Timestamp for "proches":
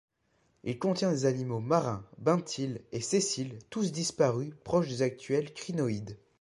4.63-4.87